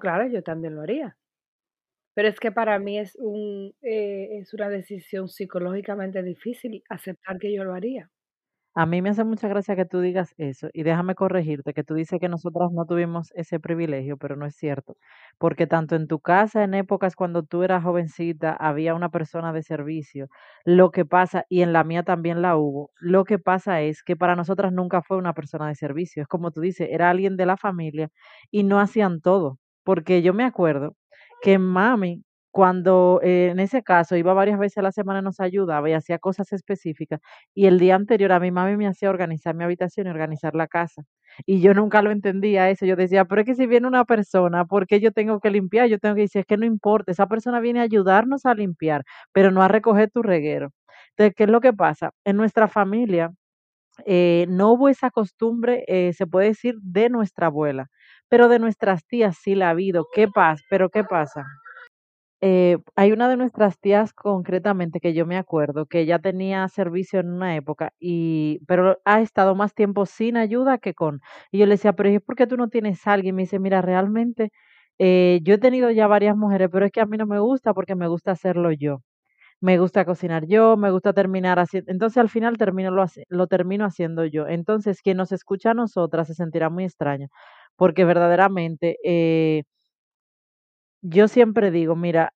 claro, 0.00 0.26
yo 0.28 0.42
también 0.42 0.74
lo 0.74 0.82
haría. 0.82 1.16
Pero 2.14 2.28
es 2.28 2.40
que 2.40 2.50
para 2.50 2.78
mí 2.80 2.98
es 2.98 3.14
un, 3.16 3.72
eh, 3.82 4.38
es 4.40 4.52
una 4.54 4.68
decisión 4.68 5.28
psicológicamente 5.28 6.22
difícil 6.24 6.82
aceptar 6.88 7.38
que 7.38 7.52
yo 7.54 7.62
lo 7.64 7.74
haría. 7.74 8.10
A 8.78 8.84
mí 8.84 9.00
me 9.00 9.08
hace 9.08 9.24
mucha 9.24 9.48
gracia 9.48 9.74
que 9.74 9.86
tú 9.86 10.00
digas 10.00 10.34
eso 10.36 10.68
y 10.74 10.82
déjame 10.82 11.14
corregirte, 11.14 11.72
que 11.72 11.82
tú 11.82 11.94
dices 11.94 12.20
que 12.20 12.28
nosotras 12.28 12.70
no 12.72 12.84
tuvimos 12.84 13.32
ese 13.34 13.58
privilegio, 13.58 14.18
pero 14.18 14.36
no 14.36 14.44
es 14.44 14.54
cierto, 14.54 14.96
porque 15.38 15.66
tanto 15.66 15.96
en 15.96 16.06
tu 16.08 16.20
casa, 16.20 16.62
en 16.62 16.74
épocas 16.74 17.16
cuando 17.16 17.42
tú 17.42 17.62
eras 17.62 17.82
jovencita, 17.82 18.52
había 18.52 18.94
una 18.94 19.08
persona 19.10 19.52
de 19.54 19.62
servicio. 19.62 20.28
Lo 20.66 20.90
que 20.90 21.06
pasa, 21.06 21.46
y 21.48 21.62
en 21.62 21.72
la 21.72 21.84
mía 21.84 22.02
también 22.02 22.42
la 22.42 22.56
hubo, 22.58 22.90
lo 23.00 23.24
que 23.24 23.38
pasa 23.38 23.80
es 23.80 24.02
que 24.02 24.14
para 24.14 24.36
nosotras 24.36 24.72
nunca 24.74 25.00
fue 25.02 25.16
una 25.16 25.32
persona 25.32 25.68
de 25.68 25.74
servicio, 25.74 26.20
es 26.22 26.28
como 26.28 26.50
tú 26.50 26.60
dices, 26.60 26.88
era 26.90 27.08
alguien 27.08 27.36
de 27.38 27.46
la 27.46 27.56
familia 27.56 28.10
y 28.50 28.62
no 28.64 28.78
hacían 28.78 29.22
todo, 29.22 29.58
porque 29.86 30.22
yo 30.22 30.34
me 30.34 30.44
acuerdo 30.44 30.96
que 31.42 31.58
mami, 31.60 32.24
cuando 32.52 33.20
eh, 33.24 33.50
en 33.52 33.60
ese 33.60 33.82
caso 33.84 34.16
iba 34.16 34.34
varias 34.34 34.58
veces 34.58 34.78
a 34.78 34.82
la 34.82 34.92
semana, 34.92 35.22
nos 35.22 35.40
ayudaba 35.40 35.90
y 35.90 35.94
hacía 35.94 36.18
cosas 36.18 36.52
específicas. 36.52 37.20
Y 37.54 37.66
el 37.66 37.78
día 37.80 37.96
anterior 37.96 38.32
a 38.32 38.40
mi 38.40 38.50
mami 38.52 38.76
me 38.78 38.88
hacía 38.88 39.10
organizar 39.10 39.54
mi 39.56 39.64
habitación 39.64 40.08
y 40.08 40.10
organizar 40.10 40.54
la 40.56 40.66
casa. 40.68 41.04
Y 41.46 41.60
yo 41.60 41.74
nunca 41.74 42.02
lo 42.02 42.10
entendía 42.12 42.70
eso. 42.70 42.86
Yo 42.86 42.96
decía, 42.96 43.26
pero 43.26 43.42
es 43.42 43.46
que 43.46 43.54
si 43.56 43.66
viene 43.66 43.86
una 43.88 44.04
persona, 44.06 44.64
¿por 44.66 44.86
qué 44.86 45.00
yo 45.00 45.12
tengo 45.12 45.40
que 45.40 45.50
limpiar? 45.50 45.88
Yo 45.88 45.98
tengo 45.98 46.14
que 46.16 46.22
decir, 46.22 46.40
es 46.40 46.46
que 46.46 46.56
no 46.56 46.66
importa, 46.66 47.12
esa 47.12 47.26
persona 47.28 47.60
viene 47.60 47.80
a 47.80 47.84
ayudarnos 47.84 48.46
a 48.46 48.54
limpiar, 48.54 49.04
pero 49.32 49.50
no 49.50 49.62
a 49.62 49.68
recoger 49.68 50.10
tu 50.10 50.22
reguero. 50.22 50.70
Entonces, 51.10 51.34
¿qué 51.36 51.44
es 51.44 51.50
lo 51.50 51.60
que 51.60 51.72
pasa? 51.74 52.12
En 52.24 52.36
nuestra 52.36 52.68
familia 52.68 53.32
eh, 54.06 54.46
no 54.48 54.72
hubo 54.72 54.88
esa 54.88 55.10
costumbre, 55.10 55.84
eh, 55.88 56.12
se 56.12 56.26
puede 56.26 56.48
decir, 56.48 56.76
de 56.82 57.08
nuestra 57.10 57.46
abuela, 57.48 57.88
pero 58.28 58.48
de 58.48 58.58
nuestras 58.58 59.06
tías 59.06 59.36
sí 59.42 59.54
la 59.54 59.68
ha 59.68 59.70
habido. 59.70 60.06
¿Qué 60.14 60.28
pasa? 60.28 60.62
Pero 60.70 60.90
¿qué 60.90 61.04
pasa? 61.04 61.44
Eh, 62.42 62.76
hay 62.96 63.12
una 63.12 63.28
de 63.30 63.36
nuestras 63.38 63.78
tías 63.80 64.12
concretamente 64.12 65.00
que 65.00 65.14
yo 65.14 65.24
me 65.26 65.38
acuerdo 65.38 65.86
que 65.86 66.00
ella 66.00 66.18
tenía 66.18 66.68
servicio 66.68 67.18
en 67.20 67.30
una 67.32 67.56
época 67.56 67.92
y 67.98 68.60
pero 68.66 68.98
ha 69.06 69.22
estado 69.22 69.54
más 69.54 69.74
tiempo 69.74 70.04
sin 70.06 70.36
ayuda 70.36 70.76
que 70.78 70.92
con. 70.94 71.20
Y 71.50 71.58
yo 71.58 71.66
le 71.66 71.72
decía, 71.72 71.94
pero 71.94 72.10
¿y 72.10 72.18
por 72.18 72.36
qué 72.36 72.46
tú 72.46 72.56
no 72.58 72.68
tienes 72.68 73.06
a 73.06 73.14
alguien? 73.14 73.36
Me 73.36 73.42
dice, 73.42 73.58
mira, 73.58 73.80
realmente 73.82 74.52
eh, 74.98 75.40
yo 75.44 75.54
he 75.54 75.58
tenido 75.58 75.90
ya 75.90 76.06
varias 76.08 76.36
mujeres, 76.36 76.68
pero 76.70 76.84
es 76.86 76.92
que 76.92 77.00
a 77.00 77.06
mí 77.06 77.16
no 77.16 77.26
me 77.26 77.38
gusta 77.40 77.72
porque 77.74 77.94
me 77.94 78.06
gusta 78.08 78.32
hacerlo 78.32 78.70
yo. 78.72 79.00
Me 79.60 79.78
gusta 79.78 80.04
cocinar 80.04 80.46
yo, 80.46 80.76
me 80.76 80.90
gusta 80.90 81.12
terminar 81.14 81.58
haciendo, 81.58 81.90
entonces 81.90 82.18
al 82.18 82.28
final 82.28 82.58
termino 82.58 82.90
lo, 82.90 83.06
lo 83.28 83.46
termino 83.46 83.86
haciendo 83.86 84.24
yo. 84.26 84.46
Entonces, 84.48 85.00
quien 85.02 85.16
nos 85.16 85.32
escucha 85.32 85.70
a 85.70 85.74
nosotras 85.74 86.26
se 86.28 86.34
sentirá 86.34 86.68
muy 86.70 86.84
extraño, 86.84 87.28
porque 87.76 88.04
verdaderamente 88.04 88.96
eh, 89.04 89.62
yo 91.02 91.28
siempre 91.28 91.70
digo, 91.70 91.96
mira, 91.96 92.32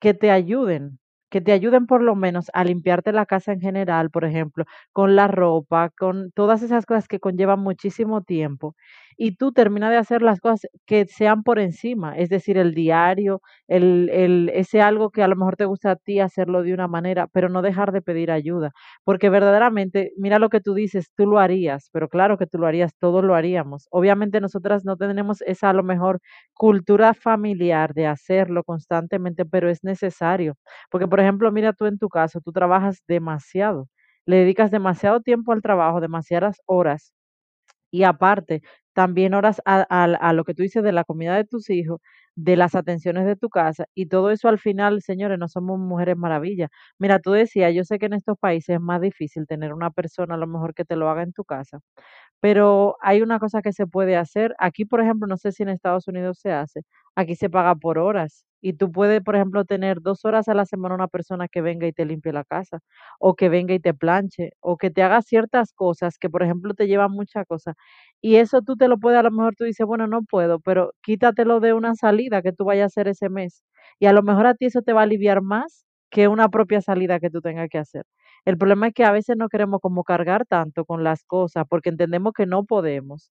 que 0.00 0.14
te 0.14 0.30
ayuden, 0.30 0.98
que 1.30 1.40
te 1.42 1.52
ayuden 1.52 1.86
por 1.86 2.02
lo 2.02 2.16
menos 2.16 2.50
a 2.54 2.64
limpiarte 2.64 3.12
la 3.12 3.26
casa 3.26 3.52
en 3.52 3.60
general, 3.60 4.10
por 4.10 4.24
ejemplo, 4.26 4.64
con 4.92 5.16
la 5.16 5.28
ropa, 5.28 5.90
con 5.98 6.32
todas 6.32 6.62
esas 6.62 6.86
cosas 6.86 7.08
que 7.08 7.20
conllevan 7.20 7.60
muchísimo 7.60 8.22
tiempo. 8.22 8.76
Y 9.22 9.36
tú 9.36 9.52
termina 9.52 9.90
de 9.90 9.98
hacer 9.98 10.22
las 10.22 10.40
cosas 10.40 10.66
que 10.86 11.04
sean 11.04 11.42
por 11.42 11.58
encima, 11.58 12.16
es 12.16 12.30
decir, 12.30 12.56
el 12.56 12.72
diario, 12.74 13.42
el, 13.68 14.08
el, 14.10 14.50
ese 14.54 14.80
algo 14.80 15.10
que 15.10 15.22
a 15.22 15.28
lo 15.28 15.36
mejor 15.36 15.56
te 15.56 15.66
gusta 15.66 15.90
a 15.90 15.96
ti 15.96 16.20
hacerlo 16.20 16.62
de 16.62 16.72
una 16.72 16.88
manera, 16.88 17.26
pero 17.26 17.50
no 17.50 17.60
dejar 17.60 17.92
de 17.92 18.00
pedir 18.00 18.30
ayuda. 18.30 18.70
Porque 19.04 19.28
verdaderamente, 19.28 20.12
mira 20.16 20.38
lo 20.38 20.48
que 20.48 20.60
tú 20.62 20.72
dices, 20.72 21.10
tú 21.16 21.26
lo 21.26 21.38
harías, 21.38 21.90
pero 21.92 22.08
claro 22.08 22.38
que 22.38 22.46
tú 22.46 22.56
lo 22.58 22.66
harías, 22.66 22.94
todos 22.98 23.22
lo 23.22 23.34
haríamos. 23.34 23.86
Obviamente 23.90 24.40
nosotras 24.40 24.86
no 24.86 24.96
tenemos 24.96 25.42
esa 25.42 25.68
a 25.70 25.72
lo 25.74 25.82
mejor 25.82 26.20
cultura 26.54 27.12
familiar 27.12 27.92
de 27.94 28.06
hacerlo 28.06 28.64
constantemente, 28.64 29.44
pero 29.44 29.68
es 29.68 29.84
necesario. 29.84 30.54
Porque, 30.90 31.06
por 31.08 31.20
ejemplo, 31.20 31.52
mira 31.52 31.72
tú 31.74 31.84
en 31.86 31.98
tu 31.98 32.08
caso, 32.08 32.40
tú 32.40 32.52
trabajas 32.52 33.02
demasiado, 33.06 33.88
le 34.26 34.36
dedicas 34.36 34.70
demasiado 34.70 35.20
tiempo 35.20 35.52
al 35.52 35.60
trabajo, 35.62 36.00
demasiadas 36.00 36.60
horas 36.66 37.12
y 37.90 38.04
aparte, 38.04 38.62
también 39.00 39.34
horas 39.34 39.60
a, 39.64 39.86
a- 39.88 40.04
a 40.04 40.32
lo 40.32 40.44
que 40.44 40.54
tú 40.54 40.62
dices 40.62 40.82
de 40.84 40.92
la 40.92 41.04
comida 41.04 41.36
de 41.36 41.44
tus 41.44 41.70
hijos, 41.70 42.00
de 42.36 42.56
las 42.56 42.74
atenciones 42.74 43.26
de 43.26 43.36
tu 43.36 43.48
casa 43.50 43.86
y 43.94 44.06
todo 44.06 44.30
eso 44.30 44.48
al 44.48 44.58
final, 44.58 45.02
señores, 45.02 45.38
no 45.38 45.48
somos 45.48 45.78
mujeres 45.78 46.16
maravillas. 46.16 46.70
Mira, 46.98 47.18
tú 47.20 47.32
decías, 47.32 47.74
yo 47.74 47.84
sé 47.84 47.98
que 47.98 48.06
en 48.06 48.14
estos 48.14 48.38
países 48.38 48.76
es 48.76 48.80
más 48.80 49.00
difícil 49.00 49.46
tener 49.46 49.72
una 49.74 49.90
persona 49.90 50.34
a 50.34 50.38
lo 50.38 50.46
mejor 50.46 50.74
que 50.74 50.84
te 50.84 50.96
lo 50.96 51.08
haga 51.10 51.22
en 51.22 51.32
tu 51.32 51.44
casa, 51.44 51.80
pero 52.40 52.96
hay 53.00 53.22
una 53.22 53.38
cosa 53.38 53.62
que 53.62 53.72
se 53.72 53.86
puede 53.86 54.16
hacer. 54.16 54.54
Aquí, 54.58 54.84
por 54.84 55.00
ejemplo, 55.00 55.26
no 55.26 55.36
sé 55.36 55.52
si 55.52 55.62
en 55.62 55.68
Estados 55.70 56.08
Unidos 56.08 56.38
se 56.40 56.52
hace. 56.52 56.82
Aquí 57.16 57.34
se 57.36 57.50
paga 57.50 57.74
por 57.74 57.98
horas. 57.98 58.44
Y 58.62 58.74
tú 58.74 58.92
puedes, 58.92 59.22
por 59.22 59.36
ejemplo, 59.36 59.64
tener 59.64 60.02
dos 60.02 60.24
horas 60.26 60.48
a 60.48 60.54
la 60.54 60.66
semana 60.66 60.94
una 60.94 61.08
persona 61.08 61.48
que 61.48 61.62
venga 61.62 61.86
y 61.86 61.92
te 61.92 62.04
limpie 62.04 62.32
la 62.32 62.44
casa, 62.44 62.80
o 63.18 63.34
que 63.34 63.48
venga 63.48 63.72
y 63.74 63.80
te 63.80 63.94
planche, 63.94 64.50
o 64.60 64.76
que 64.76 64.90
te 64.90 65.02
haga 65.02 65.22
ciertas 65.22 65.72
cosas 65.72 66.18
que, 66.18 66.28
por 66.28 66.42
ejemplo, 66.42 66.74
te 66.74 66.86
llevan 66.86 67.12
muchas 67.12 67.46
cosas. 67.46 67.74
Y 68.20 68.36
eso 68.36 68.60
tú 68.62 68.76
te 68.76 68.88
lo 68.88 68.98
puedes, 68.98 69.18
a 69.18 69.22
lo 69.22 69.30
mejor 69.30 69.54
tú 69.56 69.64
dices, 69.64 69.86
bueno, 69.86 70.06
no 70.06 70.22
puedo, 70.22 70.60
pero 70.60 70.92
quítatelo 71.02 71.60
de 71.60 71.72
una 71.72 71.94
salida 71.94 72.42
que 72.42 72.52
tú 72.52 72.64
vayas 72.66 72.84
a 72.84 72.86
hacer 73.00 73.08
ese 73.08 73.30
mes. 73.30 73.62
Y 73.98 74.06
a 74.06 74.12
lo 74.12 74.22
mejor 74.22 74.46
a 74.46 74.54
ti 74.54 74.66
eso 74.66 74.82
te 74.82 74.92
va 74.92 75.00
a 75.00 75.04
aliviar 75.04 75.40
más 75.42 75.86
que 76.10 76.28
una 76.28 76.48
propia 76.50 76.80
salida 76.82 77.18
que 77.20 77.30
tú 77.30 77.40
tengas 77.40 77.68
que 77.70 77.78
hacer. 77.78 78.04
El 78.44 78.58
problema 78.58 78.88
es 78.88 78.94
que 78.94 79.04
a 79.04 79.12
veces 79.12 79.36
no 79.38 79.48
queremos 79.48 79.80
como 79.80 80.04
cargar 80.04 80.44
tanto 80.46 80.84
con 80.84 81.02
las 81.04 81.24
cosas 81.24 81.64
porque 81.68 81.88
entendemos 81.90 82.32
que 82.34 82.46
no 82.46 82.64
podemos, 82.64 83.30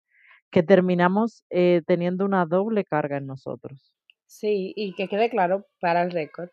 que 0.51 0.63
terminamos 0.63 1.43
eh, 1.49 1.81
teniendo 1.85 2.25
una 2.25 2.45
doble 2.45 2.83
carga 2.85 3.17
en 3.17 3.27
nosotros. 3.27 3.93
Sí, 4.27 4.73
y 4.75 4.93
que 4.93 5.07
quede 5.07 5.29
claro 5.29 5.65
para 5.81 6.03
el 6.03 6.11
récord 6.11 6.49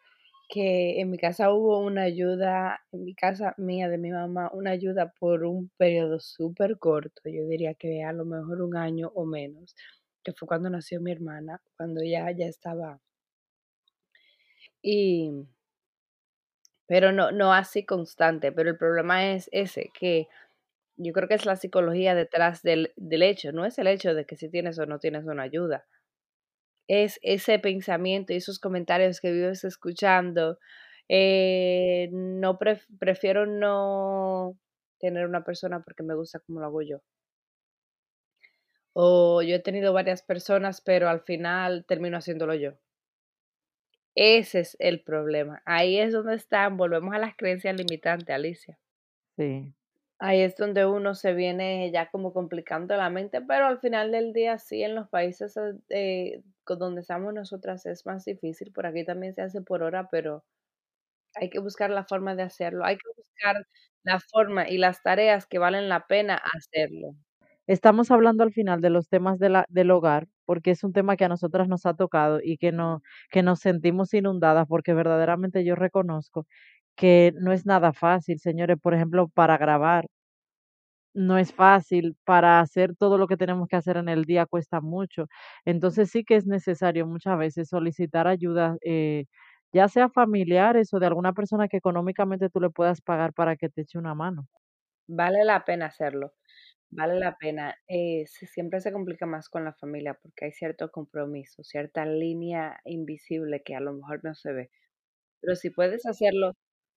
que 0.49 1.01
en 1.01 1.11
mi 1.11 1.19
casa 1.19 1.53
hubo 1.53 1.81
una 1.81 2.03
ayuda, 2.03 2.81
en 2.93 3.05
mi 3.05 3.15
casa 3.15 3.55
mía, 3.59 3.89
de 3.89 3.99
mi 3.99 4.11
mamá, 4.11 4.51
una 4.53 4.71
ayuda 4.71 5.13
por 5.19 5.45
un 5.45 5.71
periodo 5.77 6.21
súper 6.21 6.79
corto, 6.79 7.23
yo 7.25 7.47
diría 7.49 7.75
que 7.75 8.05
a 8.05 8.13
lo 8.13 8.25
mejor 8.25 8.63
un 8.63 8.77
año 8.77 9.11
o 9.15 9.25
menos, 9.27 9.75
que 10.23 10.33
fue 10.33 10.49
cuando 10.49 10.71
nació 10.71 11.01
mi 11.01 11.13
hermana, 11.13 11.61
cuando 11.77 12.01
ella 12.03 12.31
ya 12.31 12.47
estaba, 12.47 13.01
y, 14.83 15.47
pero 16.87 17.13
no, 17.13 17.33
no 17.33 17.53
así 17.53 17.85
constante, 17.85 18.53
pero 18.53 18.71
el 18.71 18.79
problema 18.79 19.33
es 19.33 19.49
ese, 19.53 19.91
que 19.99 20.29
yo 20.97 21.13
creo 21.13 21.29
que 21.29 21.35
es 21.35 21.47
la 21.47 21.57
psicología 21.57 22.15
detrás 22.15 22.63
del, 22.63 22.93
del 22.97 23.23
hecho, 23.23 23.53
no 23.53 23.65
es 23.65 23.79
el 23.79 23.87
hecho 23.89 24.15
de 24.15 24.27
que 24.27 24.37
si 24.37 24.51
tienes 24.51 24.79
o 24.79 24.87
no 24.87 24.99
tienes 24.99 25.25
una 25.27 25.43
ayuda 25.45 25.87
es 26.89 27.19
ese 27.23 27.59
pensamiento 27.59 28.33
y 28.33 28.37
esos 28.37 28.59
comentarios 28.59 29.21
que 29.21 29.33
vives 29.33 29.65
escuchando. 29.65 30.59
eh, 31.09 32.09
no 32.13 32.59
pref- 32.59 32.87
prefiero 32.99 33.47
no 33.47 34.59
tener 34.99 35.27
una 35.27 35.45
persona 35.45 35.83
porque 35.83 36.03
me 36.03 36.15
gusta 36.17 36.41
como 36.41 36.61
lo 36.61 36.67
hago 36.67 36.83
yo. 36.83 37.01
O 38.95 39.43
yo 39.43 39.55
he 39.55 39.61
tenido 39.61 39.93
varias 39.93 40.23
personas, 40.25 40.81
pero 40.81 41.09
al 41.09 41.21
final 41.21 41.85
termino 41.87 42.17
haciéndolo 42.19 42.55
yo. 42.57 42.73
Ese 44.17 44.59
es 44.59 44.77
el 44.81 45.01
problema. 45.05 45.63
Ahí 45.65 46.01
es 46.01 46.13
donde 46.13 46.35
están, 46.35 46.77
volvemos 46.77 47.15
a 47.15 47.19
las 47.19 47.37
creencias 47.37 47.77
limitantes, 47.77 48.35
Alicia. 48.35 48.81
Sí, 49.37 49.75
Ahí 50.19 50.41
es 50.41 50.57
donde 50.57 50.87
uno 50.87 51.15
se 51.15 51.35
viene 51.35 51.91
ya 51.93 52.11
como 52.11 52.33
complicando 52.33 52.97
la 52.97 53.11
mente, 53.11 53.43
pero 53.43 53.67
al 53.67 53.79
final 53.81 54.13
del 54.13 54.33
día 54.33 54.59
sí, 54.59 54.83
en 54.83 54.95
los 54.95 55.09
países 55.11 55.57
eh, 55.59 55.75
eh, 55.91 56.43
donde 56.67 57.03
estamos 57.03 57.35
nosotras 57.35 57.85
es 57.87 58.07
más 58.07 58.25
difícil. 58.25 58.73
Por 58.73 58.87
aquí 58.87 59.05
también 59.05 59.35
se 59.35 59.43
hace 59.43 59.61
por 59.63 59.83
hora, 59.83 60.09
pero 60.11 60.43
hay 61.35 61.51
que 61.51 61.61
buscar 61.61 61.91
la 61.91 62.05
forma 62.05 62.35
de 62.37 62.43
hacerlo. 62.45 62.85
Hay 62.85 62.97
que 62.99 63.09
buscar 63.17 63.67
la 64.05 64.21
forma 64.21 64.69
y 64.69 64.79
las 64.79 65.03
tareas 65.03 65.47
que 65.47 65.59
valen 65.59 65.89
la 65.89 66.07
pena 66.07 66.41
hacerlo. 66.57 67.15
estamos 67.67 68.11
hablando 68.11 68.43
al 68.45 68.53
final 68.53 68.81
de 68.81 68.91
los 68.91 69.09
temas 69.09 69.39
de 69.39 69.49
la, 69.51 69.67
del 69.69 69.91
hogar, 69.91 70.29
porque 70.45 70.71
es 70.71 70.85
un 70.85 70.93
tema 70.93 71.17
que 71.17 71.25
a 71.25 71.29
nosotras 71.29 71.69
nos 71.69 71.87
ha 71.87 71.95
tocado 71.95 72.41
y 72.43 72.59
que, 72.59 72.73
no, 72.73 73.03
que 73.31 73.43
nos 73.43 73.61
sentimos 73.61 74.15
inundadas, 74.15 74.67
porque 74.69 74.95
verdaderamente 74.95 75.65
yo 75.65 75.75
reconozco 75.75 76.47
que 76.97 77.33
no 77.41 77.53
es 77.53 77.67
nada 77.67 77.93
fácil, 77.93 78.39
señores, 78.41 78.79
por 78.81 78.95
ejemplo, 78.95 79.29
para 79.29 79.59
grabar. 79.59 80.07
no 81.15 81.39
es 81.39 81.53
fácil, 81.55 82.17
para 82.25 82.61
hacer 82.61 82.95
todo 82.97 83.17
lo 83.19 83.27
que 83.27 83.37
tenemos 83.39 83.69
que 83.69 83.77
hacer 83.77 83.97
en 83.97 84.09
el 84.09 84.25
día 84.25 84.45
cuesta 84.47 84.81
mucho. 84.83 85.29
Entonces 85.65 86.11
sí 86.11 86.25
que 86.25 86.37
es 86.37 86.47
necesario 86.47 87.07
muchas 87.07 87.39
veces 87.39 87.69
solicitar 87.71 88.27
ayuda, 88.29 88.77
eh, 88.83 89.25
ya 89.73 89.89
sea 89.89 90.11
familiares 90.11 90.93
o 90.95 90.99
de 91.01 91.07
alguna 91.07 91.33
persona 91.33 91.69
que 91.69 91.79
económicamente 91.79 92.51
tú 92.51 92.61
le 92.61 92.71
puedas 92.71 93.01
pagar 93.01 93.33
para 93.35 93.57
que 93.57 93.69
te 93.71 93.83
eche 93.83 93.99
una 93.99 94.15
mano. 94.15 94.47
Vale 95.09 95.45
la 95.45 95.65
pena 95.65 95.87
hacerlo, 95.87 96.35
vale 96.91 97.19
la 97.19 97.37
pena. 97.39 97.77
Eh, 97.89 98.25
siempre 98.29 98.81
se 98.81 98.93
complica 98.93 99.27
más 99.27 99.49
con 99.49 99.65
la 99.65 99.73
familia 99.75 100.15
porque 100.15 100.47
hay 100.47 100.53
cierto 100.53 100.91
compromiso, 100.93 101.65
cierta 101.65 102.07
línea 102.07 102.81
invisible 102.85 103.63
que 103.65 103.75
a 103.77 103.81
lo 103.81 103.95
mejor 103.95 104.21
no 104.25 104.35
se 104.35 104.53
ve. 104.53 104.71
Pero 105.41 105.57
si 105.57 105.71
puedes 105.71 106.07
hacerlo, 106.07 106.53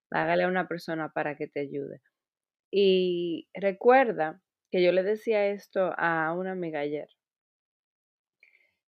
págale 0.10 0.44
a 0.44 0.48
una 0.48 0.68
persona 0.68 1.10
para 1.10 1.36
que 1.36 1.48
te 1.48 1.62
ayude. 1.62 2.02
Y 2.72 3.50
recuerda 3.54 4.42
que 4.72 4.84
yo 4.84 4.92
le 4.92 5.04
decía 5.04 5.48
esto 5.48 5.94
a 5.98 6.34
una 6.34 6.52
amiga 6.52 6.82
ayer. 6.82 7.10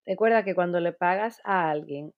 Recuerda 0.05 0.43
que 0.43 0.55
cuando 0.55 0.79
le 0.79 0.93
pagas 0.93 1.41
a 1.43 1.69
alguien 1.69 2.13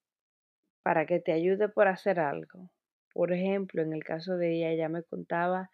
para 0.84 1.06
que 1.06 1.20
te 1.20 1.32
ayude 1.32 1.70
por 1.70 1.88
hacer 1.88 2.20
algo, 2.20 2.70
por 3.14 3.32
ejemplo, 3.32 3.82
en 3.82 3.94
el 3.94 4.04
caso 4.04 4.38
de 4.38 4.56
ella, 4.56 4.72
ella 4.72 4.90
me 4.90 5.04
contaba 5.04 5.70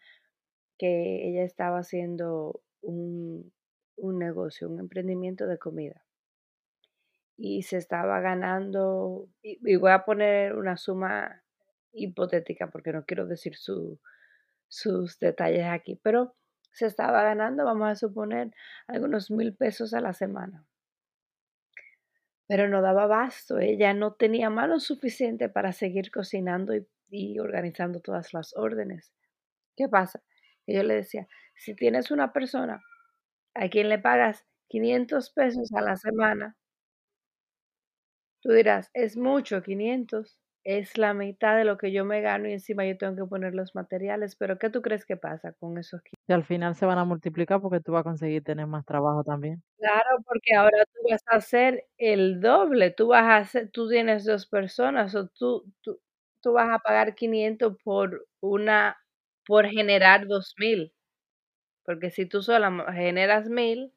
que 0.78 1.28
ella 1.28 1.44
estaba 1.44 1.80
haciendo 1.80 2.62
un, 2.82 3.54
un 3.96 4.20
negocio, 4.20 4.70
un 4.70 4.80
emprendimiento 4.80 5.48
de 5.48 5.58
comida 5.58 6.06
y 7.38 7.64
se 7.64 7.78
estaba 7.78 8.20
ganando, 8.20 9.30
y, 9.42 9.60
y 9.64 9.78
voy 9.78 9.92
a 9.92 10.04
poner 10.04 10.56
una 10.56 10.76
suma 10.76 11.42
hipotética 11.94 12.70
porque 12.72 12.94
no 12.94 13.06
quiero 13.06 13.26
decir 13.28 13.56
su, 13.58 14.00
sus 14.70 15.20
detalles 15.20 15.66
aquí, 15.68 16.00
pero 16.04 16.36
se 16.72 16.88
estaba 16.88 17.24
ganando, 17.24 17.66
vamos 17.66 17.90
a 17.90 17.96
suponer, 17.96 18.52
algunos 18.88 19.32
mil 19.32 19.56
pesos 19.56 19.94
a 19.94 20.02
la 20.02 20.14
semana, 20.14 20.66
pero 22.48 22.68
no 22.68 22.82
daba 22.82 23.04
abasto, 23.04 23.60
ella 23.60 23.94
no 23.94 24.14
tenía 24.14 24.50
mano 24.50 24.80
suficiente 24.80 25.50
para 25.50 25.72
seguir 25.72 26.12
cocinando 26.12 26.76
y, 26.76 26.88
y 27.10 27.40
organizando 27.40 28.00
todas 28.02 28.34
las 28.34 28.56
órdenes. 28.56 29.14
¿Qué 29.78 29.90
pasa? 29.90 30.22
Que 30.66 30.76
yo 30.76 30.84
le 30.84 30.96
decía, 30.96 31.28
si 31.56 31.76
tienes 31.76 32.12
una 32.12 32.34
persona 32.34 32.82
a 33.56 33.70
quien 33.70 33.90
le 33.90 34.00
pagas 34.00 34.46
500 34.70 35.32
pesos 35.32 35.72
a 35.74 35.82
la 35.82 35.98
semana. 35.98 36.58
Tú 38.42 38.52
dirás, 38.52 38.90
es 38.94 39.16
mucho, 39.16 39.64
500. 39.64 40.38
Es 40.66 40.98
la 40.98 41.14
mitad 41.14 41.56
de 41.58 41.64
lo 41.64 41.78
que 41.78 41.92
yo 41.92 42.04
me 42.04 42.20
gano 42.22 42.50
y 42.50 42.54
encima 42.54 42.86
yo 42.86 42.98
tengo 42.98 43.16
que 43.16 43.30
poner 43.30 43.56
los 43.56 43.76
materiales. 43.76 44.36
Pero 44.36 44.58
¿qué 44.60 44.70
tú 44.70 44.82
crees 44.82 45.06
que 45.06 45.16
pasa 45.16 45.54
con 45.54 45.78
esos 45.78 46.02
500? 46.02 46.26
Y 46.28 46.34
al 46.34 46.44
final 46.44 46.76
se 46.76 46.86
van 46.86 46.98
a 46.98 47.06
multiplicar 47.06 47.62
porque 47.62 47.80
tú 47.80 47.94
vas 47.94 48.02
a 48.02 48.04
conseguir 48.04 48.44
tener 48.44 48.68
más 48.68 48.86
trabajo 48.86 49.24
también. 49.24 49.64
Claro, 49.78 50.18
porque 50.26 50.56
ahora 50.56 50.84
tú 50.94 51.02
vas 51.10 51.22
a 51.28 51.38
hacer 51.38 51.86
el 51.98 52.42
doble. 52.42 52.92
Tú 52.92 53.08
vas 53.08 53.24
a 53.24 53.38
hacer, 53.38 53.70
tú 53.72 53.88
tienes 53.90 54.26
dos 54.26 54.48
personas 54.48 55.16
o 55.16 55.28
tú, 55.28 55.64
tú, 55.82 56.00
tú 56.42 56.54
vas 56.54 56.70
a 56.70 56.80
pagar 56.80 57.16
500 57.16 57.78
por 57.84 58.28
una, 58.42 58.98
por 59.46 59.66
generar 59.68 60.28
2000. 60.28 60.94
Porque 61.86 62.12
si 62.12 62.26
tú 62.28 62.42
sola 62.42 62.72
generas 62.94 63.50
1000, 63.50 63.94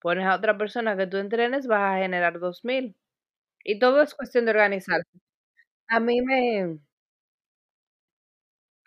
pones 0.00 0.26
a 0.26 0.36
otra 0.36 0.58
persona 0.58 0.96
que 0.96 1.06
tú 1.06 1.16
entrenes, 1.18 1.66
vas 1.66 1.96
a 1.96 2.02
generar 2.02 2.38
2000. 2.40 2.96
Y 3.64 3.78
todo 3.80 4.02
es 4.02 4.14
cuestión 4.14 4.46
de 4.46 4.52
organizarse. 4.52 5.08
A 5.88 6.00
mí 6.00 6.20
me 6.22 6.78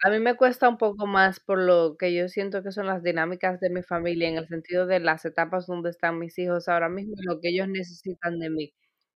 a 0.04 0.10
mí 0.10 0.20
me 0.20 0.36
cuesta 0.36 0.68
un 0.68 0.78
poco 0.78 1.08
más 1.08 1.40
por 1.40 1.58
lo 1.60 1.96
que 1.98 2.14
yo 2.14 2.28
siento 2.28 2.62
que 2.64 2.72
son 2.72 2.86
las 2.88 3.02
dinámicas 3.02 3.60
de 3.62 3.70
mi 3.70 3.82
familia, 3.82 4.28
en 4.28 4.36
el 4.38 4.48
sentido 4.48 4.86
de 4.88 5.00
las 5.00 5.24
etapas 5.26 5.68
donde 5.68 5.90
están 5.90 6.20
mis 6.20 6.38
hijos 6.38 6.68
ahora 6.68 6.90
mismo 6.90 7.14
y 7.18 7.24
lo 7.26 7.40
que 7.40 7.50
ellos 7.50 7.70
necesitan 7.70 8.40
de 8.40 8.50
mí. 8.50 8.74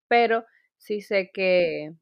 Pero 0.08 0.44
sí 0.78 1.00
sé 1.00 1.30
que 1.34 1.92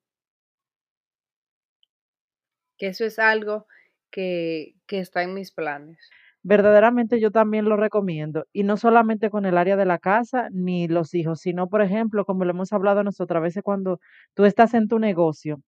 que 2.79 2.89
eso 2.89 3.05
es 3.05 3.19
algo 3.19 3.67
que 4.11 4.75
que 4.87 5.01
está 5.01 5.23
en 5.23 5.35
mis 5.35 5.51
planes. 5.53 5.99
Verdaderamente 6.49 7.19
yo 7.19 7.33
también 7.33 7.65
lo 7.69 7.77
recomiendo, 7.77 8.45
y 8.53 8.63
no 8.63 8.77
solamente 8.77 9.31
con 9.31 9.47
el 9.47 9.59
área 9.59 9.75
de 9.77 9.85
la 9.85 9.99
casa 9.99 10.49
ni 10.53 10.87
los 10.87 11.13
hijos, 11.13 11.41
sino, 11.41 11.69
por 11.69 11.83
ejemplo, 11.83 12.25
como 12.25 12.45
lo 12.45 12.53
hemos 12.53 12.73
hablado 12.73 13.03
nosotras, 13.03 13.39
a 13.39 13.43
veces 13.43 13.65
cuando 13.65 13.99
tú 14.35 14.45
estás 14.45 14.73
en 14.75 14.87
tu 14.87 15.01
negocio 15.01 15.61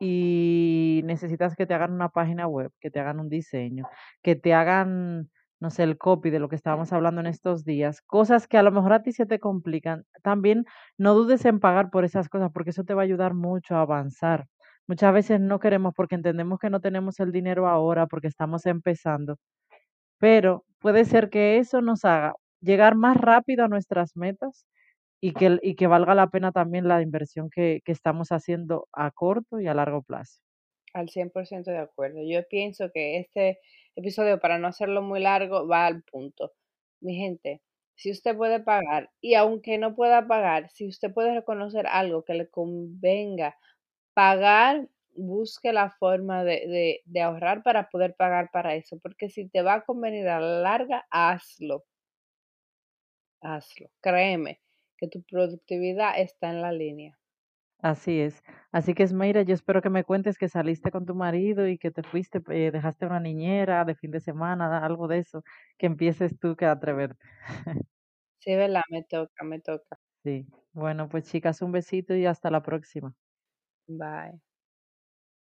y 0.00 1.02
necesitas 1.04 1.56
que 1.56 1.66
te 1.66 1.74
hagan 1.74 1.92
una 1.92 2.10
página 2.10 2.46
web, 2.48 2.70
que 2.80 2.90
te 2.90 3.00
hagan 3.00 3.20
un 3.20 3.28
diseño, 3.28 3.86
que 4.22 4.36
te 4.36 4.54
hagan, 4.54 5.30
no 5.60 5.70
sé, 5.70 5.84
el 5.84 5.98
copy 5.98 6.30
de 6.30 6.40
lo 6.40 6.48
que 6.48 6.56
estábamos 6.56 6.92
hablando 6.92 7.20
en 7.20 7.26
estos 7.28 7.64
días, 7.64 8.02
cosas 8.02 8.48
que 8.48 8.58
a 8.58 8.62
lo 8.62 8.72
mejor 8.72 8.92
a 8.94 9.02
ti 9.02 9.12
se 9.12 9.26
te 9.26 9.40
complican. 9.40 10.04
También 10.22 10.64
no 10.98 11.14
dudes 11.14 11.44
en 11.46 11.60
pagar 11.60 11.90
por 11.90 12.04
esas 12.04 12.28
cosas, 12.28 12.50
porque 12.52 12.70
eso 12.70 12.84
te 12.84 12.94
va 12.94 13.02
a 13.02 13.04
ayudar 13.06 13.34
mucho 13.34 13.76
a 13.76 13.82
avanzar. 13.82 14.46
Muchas 14.86 15.12
veces 15.14 15.40
no 15.40 15.60
queremos 15.60 15.94
porque 15.96 16.16
entendemos 16.16 16.58
que 16.60 16.70
no 16.70 16.80
tenemos 16.80 17.20
el 17.20 17.32
dinero 17.32 17.68
ahora, 17.68 18.06
porque 18.08 18.26
estamos 18.28 18.66
empezando, 18.66 19.36
pero 20.20 20.64
puede 20.78 21.04
ser 21.04 21.30
que 21.30 21.58
eso 21.58 21.80
nos 21.80 22.04
haga 22.04 22.34
llegar 22.60 22.94
más 22.94 23.16
rápido 23.16 23.64
a 23.64 23.68
nuestras 23.68 24.16
metas 24.16 24.66
y 25.20 25.32
que, 25.32 25.58
y 25.62 25.74
que 25.74 25.86
valga 25.86 26.14
la 26.14 26.28
pena 26.28 26.52
también 26.52 26.86
la 26.86 27.02
inversión 27.02 27.50
que, 27.50 27.80
que 27.84 27.92
estamos 27.92 28.30
haciendo 28.30 28.86
a 28.92 29.10
corto 29.10 29.60
y 29.60 29.66
a 29.66 29.74
largo 29.74 30.02
plazo. 30.02 30.40
Al 30.92 31.08
100% 31.08 31.64
de 31.64 31.78
acuerdo. 31.78 32.20
Yo 32.22 32.46
pienso 32.48 32.90
que 32.92 33.18
este 33.18 33.58
episodio, 33.96 34.38
para 34.38 34.58
no 34.58 34.68
hacerlo 34.68 35.02
muy 35.02 35.20
largo, 35.20 35.66
va 35.66 35.86
al 35.86 36.02
punto. 36.02 36.52
Mi 37.00 37.16
gente, 37.16 37.62
si 37.94 38.10
usted 38.10 38.36
puede 38.36 38.60
pagar 38.60 39.10
y 39.20 39.34
aunque 39.34 39.78
no 39.78 39.94
pueda 39.94 40.26
pagar, 40.26 40.70
si 40.70 40.86
usted 40.86 41.12
puede 41.12 41.34
reconocer 41.34 41.86
algo 41.86 42.24
que 42.24 42.34
le 42.34 42.48
convenga 42.48 43.56
pagar 44.14 44.88
busque 45.14 45.72
la 45.72 45.90
forma 45.90 46.44
de, 46.44 47.00
de, 47.04 47.20
ahorrar 47.22 47.62
para 47.62 47.88
poder 47.88 48.14
pagar 48.16 48.50
para 48.52 48.74
eso, 48.74 48.98
porque 49.00 49.28
si 49.30 49.48
te 49.48 49.62
va 49.62 49.74
a 49.74 49.84
convenir 49.84 50.28
a 50.28 50.40
la 50.40 50.60
larga, 50.60 51.06
hazlo. 51.10 51.84
Hazlo. 53.42 53.90
Créeme 54.00 54.60
que 54.98 55.08
tu 55.08 55.22
productividad 55.22 56.18
está 56.18 56.50
en 56.50 56.62
la 56.62 56.72
línea. 56.72 57.18
Así 57.82 58.20
es. 58.20 58.42
Así 58.72 58.94
que, 58.94 59.04
Esmeira, 59.04 59.42
yo 59.42 59.54
espero 59.54 59.80
que 59.80 59.88
me 59.88 60.04
cuentes 60.04 60.36
que 60.36 60.48
saliste 60.48 60.90
con 60.90 61.06
tu 61.06 61.14
marido 61.14 61.66
y 61.66 61.78
que 61.78 61.90
te 61.90 62.02
fuiste, 62.02 62.42
eh, 62.50 62.70
dejaste 62.70 63.06
una 63.06 63.20
niñera 63.20 63.84
de 63.86 63.94
fin 63.94 64.10
de 64.10 64.20
semana, 64.20 64.84
algo 64.84 65.08
de 65.08 65.18
eso, 65.18 65.42
que 65.78 65.86
empieces 65.86 66.38
tú 66.38 66.56
que 66.56 66.66
a 66.66 66.72
atreverte. 66.72 67.24
Sí, 68.42 68.54
¿verdad? 68.56 68.80
Me 68.90 69.02
toca, 69.02 69.44
me 69.44 69.60
toca. 69.60 69.98
Sí. 70.24 70.46
Bueno, 70.72 71.10
pues 71.10 71.24
chicas, 71.30 71.60
un 71.60 71.72
besito 71.72 72.14
y 72.14 72.24
hasta 72.24 72.50
la 72.50 72.62
próxima. 72.62 73.14
Bye. 73.86 74.40